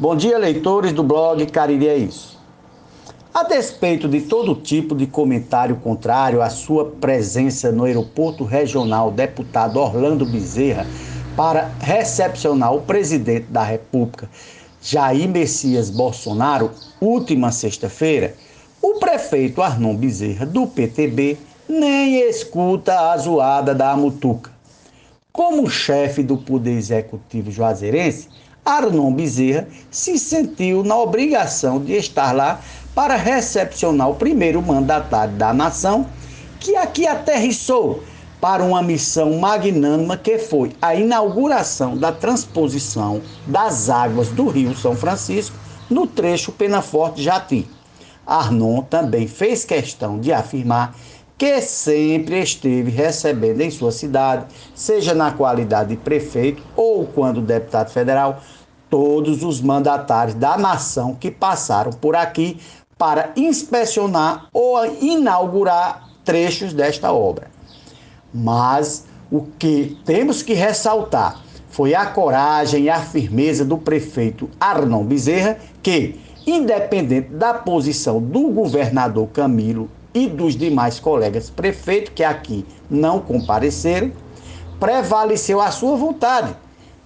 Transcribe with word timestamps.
Bom 0.00 0.14
dia, 0.14 0.38
leitores 0.38 0.92
do 0.92 1.02
blog 1.02 1.44
Cariri 1.46 1.88
é 1.88 1.96
Isso. 1.96 2.38
A 3.34 3.42
despeito 3.42 4.06
de 4.06 4.20
todo 4.20 4.54
tipo 4.54 4.94
de 4.94 5.08
comentário 5.08 5.74
contrário 5.74 6.40
à 6.40 6.48
sua 6.48 6.84
presença 6.84 7.72
no 7.72 7.82
aeroporto 7.82 8.44
regional, 8.44 9.10
deputado 9.10 9.80
Orlando 9.80 10.24
Bezerra, 10.24 10.86
para 11.34 11.72
recepcionar 11.80 12.72
o 12.72 12.82
presidente 12.82 13.46
da 13.50 13.64
República, 13.64 14.30
Jair 14.80 15.28
Messias 15.28 15.90
Bolsonaro, 15.90 16.70
última 17.00 17.50
sexta-feira, 17.50 18.36
o 18.80 19.00
prefeito 19.00 19.60
Arnon 19.60 19.96
Bezerra, 19.96 20.46
do 20.46 20.64
PTB, 20.64 21.36
nem 21.68 22.20
escuta 22.20 23.10
a 23.10 23.16
zoada 23.16 23.74
da 23.74 23.96
Mutuca. 23.96 24.52
Como 25.32 25.68
chefe 25.68 26.22
do 26.22 26.36
Poder 26.36 26.76
Executivo 26.76 27.50
Juazeirense, 27.50 28.28
Arnon 28.68 29.10
Bezerra 29.14 29.66
se 29.90 30.18
sentiu 30.18 30.84
na 30.84 30.94
obrigação 30.94 31.82
de 31.82 31.94
estar 31.94 32.32
lá 32.32 32.60
para 32.94 33.16
recepcionar 33.16 34.10
o 34.10 34.14
primeiro 34.16 34.60
mandatário 34.60 35.34
da 35.36 35.54
nação, 35.54 36.06
que 36.60 36.76
aqui 36.76 37.06
aterrissou 37.06 38.02
para 38.38 38.62
uma 38.62 38.82
missão 38.82 39.38
magnânima 39.38 40.18
que 40.18 40.38
foi 40.38 40.72
a 40.82 40.94
inauguração 40.94 41.96
da 41.96 42.12
transposição 42.12 43.22
das 43.46 43.88
águas 43.88 44.28
do 44.28 44.48
Rio 44.48 44.76
São 44.76 44.94
Francisco 44.94 45.56
no 45.88 46.06
trecho 46.06 46.52
Penaforte-Jati. 46.52 47.66
Arnon 48.26 48.82
também 48.82 49.26
fez 49.26 49.64
questão 49.64 50.20
de 50.20 50.30
afirmar 50.30 50.94
que 51.38 51.62
sempre 51.62 52.40
esteve 52.40 52.90
recebendo 52.90 53.60
em 53.60 53.70
sua 53.70 53.92
cidade, 53.92 54.46
seja 54.74 55.14
na 55.14 55.30
qualidade 55.30 55.90
de 55.90 55.96
prefeito 55.96 56.60
ou 56.76 57.06
quando 57.06 57.40
deputado 57.40 57.90
federal, 57.90 58.42
todos 58.90 59.42
os 59.42 59.60
mandatários 59.60 60.34
da 60.34 60.56
nação 60.56 61.14
que 61.14 61.30
passaram 61.30 61.92
por 61.92 62.16
aqui 62.16 62.58
para 62.96 63.32
inspecionar 63.36 64.48
ou 64.52 64.84
inaugurar 65.00 66.08
trechos 66.24 66.72
desta 66.72 67.12
obra. 67.12 67.48
Mas 68.34 69.06
o 69.30 69.42
que 69.58 69.96
temos 70.04 70.42
que 70.42 70.54
ressaltar 70.54 71.42
foi 71.70 71.94
a 71.94 72.06
coragem 72.06 72.84
e 72.84 72.90
a 72.90 73.00
firmeza 73.00 73.64
do 73.64 73.78
prefeito 73.78 74.50
Arnon 74.58 75.04
Bezerra, 75.04 75.58
que, 75.82 76.18
independente 76.46 77.28
da 77.28 77.54
posição 77.54 78.20
do 78.20 78.48
governador 78.48 79.28
Camilo 79.28 79.88
e 80.12 80.26
dos 80.26 80.56
demais 80.56 80.98
colegas 80.98 81.50
prefeitos 81.50 82.12
que 82.14 82.24
aqui 82.24 82.66
não 82.90 83.20
compareceram, 83.20 84.10
prevaleceu 84.80 85.60
a 85.60 85.70
sua 85.70 85.96
vontade 85.96 86.56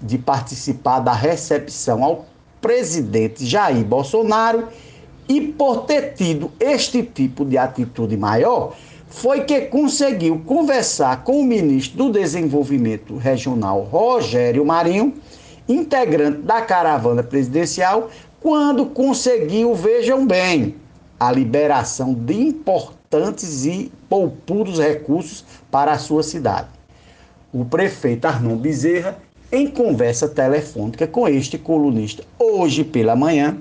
de 0.00 0.18
participar 0.18 1.00
da 1.00 1.12
recepção 1.12 2.02
ao 2.02 2.26
presidente 2.60 3.46
Jair 3.46 3.84
Bolsonaro 3.84 4.68
e 5.28 5.40
por 5.40 5.84
ter 5.84 6.14
tido 6.14 6.50
este 6.58 7.02
tipo 7.02 7.44
de 7.44 7.56
atitude 7.56 8.16
maior, 8.16 8.74
foi 9.08 9.42
que 9.42 9.62
conseguiu 9.62 10.40
conversar 10.46 11.24
com 11.24 11.40
o 11.40 11.44
ministro 11.44 11.98
do 11.98 12.12
Desenvolvimento 12.12 13.16
Regional, 13.16 13.82
Rogério 13.82 14.64
Marinho, 14.64 15.14
integrante 15.68 16.42
da 16.42 16.62
caravana 16.62 17.22
presidencial, 17.22 18.10
quando 18.40 18.86
conseguiu, 18.86 19.74
vejam 19.74 20.26
bem, 20.26 20.76
a 21.18 21.30
liberação 21.30 22.14
de 22.14 22.34
importantes 22.34 23.64
e 23.66 23.92
poupudos 24.08 24.78
recursos 24.78 25.44
para 25.70 25.92
a 25.92 25.98
sua 25.98 26.22
cidade. 26.22 26.68
O 27.52 27.64
prefeito 27.64 28.26
Arnon 28.26 28.56
Bezerra 28.56 29.18
em 29.52 29.66
conversa 29.66 30.28
telefônica 30.28 31.06
com 31.06 31.26
este 31.26 31.58
colunista 31.58 32.22
hoje 32.38 32.84
pela 32.84 33.16
manhã, 33.16 33.58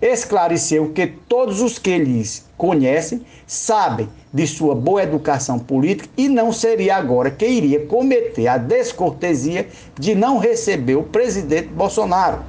esclareceu 0.00 0.90
que 0.90 1.06
todos 1.06 1.60
os 1.60 1.78
que 1.78 1.90
eles 1.90 2.44
conhecem 2.56 3.22
sabem 3.46 4.08
de 4.32 4.46
sua 4.46 4.74
boa 4.74 5.02
educação 5.02 5.58
política 5.58 6.08
e 6.16 6.28
não 6.28 6.52
seria 6.52 6.96
agora 6.96 7.30
que 7.30 7.46
iria 7.46 7.86
cometer 7.86 8.46
a 8.48 8.58
descortesia 8.58 9.68
de 9.98 10.14
não 10.14 10.38
receber 10.38 10.96
o 10.96 11.02
presidente 11.02 11.68
Bolsonaro. 11.68 12.42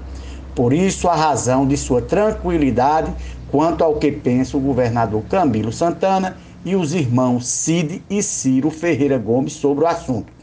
Por 0.53 0.73
isso, 0.73 1.07
a 1.07 1.15
razão 1.15 1.67
de 1.67 1.77
sua 1.77 2.01
tranquilidade 2.01 3.11
quanto 3.51 3.83
ao 3.83 3.95
que 3.95 4.11
pensa 4.11 4.57
o 4.57 4.59
governador 4.59 5.23
Camilo 5.29 5.71
Santana 5.71 6.37
e 6.63 6.75
os 6.75 6.93
irmãos 6.93 7.47
Cid 7.47 8.03
e 8.09 8.21
Ciro 8.21 8.69
Ferreira 8.69 9.17
Gomes 9.17 9.53
sobre 9.53 9.85
o 9.85 9.87
assunto. 9.87 10.34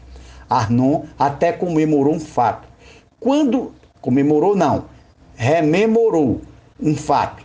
Arnon 0.57 1.03
até 1.17 1.51
comemorou 1.51 2.13
um 2.13 2.19
fato. 2.19 2.67
Quando 3.19 3.71
comemorou 4.01 4.55
não, 4.55 4.85
rememorou 5.35 6.41
um 6.79 6.95
fato. 6.95 7.43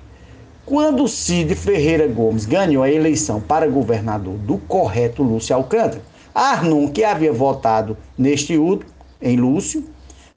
Quando 0.67 1.09
Cid 1.09 1.55
Ferreira 1.55 2.07
Gomes 2.07 2.45
ganhou 2.45 2.83
a 2.83 2.91
eleição 2.91 3.41
para 3.41 3.67
governador 3.67 4.35
do 4.35 4.59
correto 4.59 5.23
Lúcio 5.23 5.57
Alcântara, 5.57 6.03
Arnon, 6.35 6.89
que 6.89 7.03
havia 7.03 7.33
votado 7.33 7.97
neste 8.17 8.59
último, 8.59 8.91
em 9.21 9.37
Lúcio, 9.37 9.85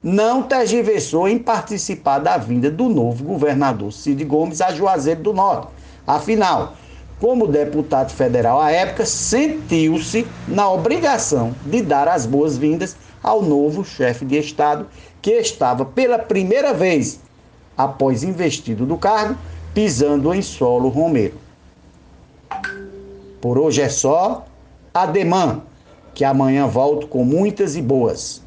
não 0.02 0.42
tergiversou 0.42 1.28
em 1.28 1.38
participar 1.38 2.18
da 2.18 2.36
vinda 2.36 2.70
do 2.70 2.88
novo 2.88 3.24
governador 3.24 3.92
Cid 3.92 4.24
Gomes 4.24 4.60
a 4.60 4.72
Juazeiro 4.72 5.22
do 5.22 5.32
Norte. 5.32 5.68
Afinal, 6.06 6.74
como 7.22 7.46
deputado 7.46 8.10
federal 8.10 8.60
à 8.60 8.72
época, 8.72 9.06
sentiu-se 9.06 10.26
na 10.48 10.68
obrigação 10.68 11.54
de 11.64 11.80
dar 11.80 12.08
as 12.08 12.26
boas-vindas 12.26 12.96
ao 13.22 13.40
novo 13.40 13.84
chefe 13.84 14.24
de 14.24 14.36
Estado, 14.36 14.88
que 15.22 15.30
estava 15.30 15.84
pela 15.84 16.18
primeira 16.18 16.74
vez, 16.74 17.20
após 17.78 18.24
investido 18.24 18.84
do 18.84 18.98
cargo, 18.98 19.38
pisando 19.72 20.34
em 20.34 20.42
solo 20.42 20.88
romeiro. 20.88 21.34
Por 23.40 23.56
hoje 23.56 23.82
é 23.82 23.88
só. 23.88 24.44
Ademã, 24.92 25.60
que 26.14 26.24
amanhã 26.24 26.66
volto 26.66 27.06
com 27.06 27.24
muitas 27.24 27.76
e 27.76 27.82
boas. 27.82 28.41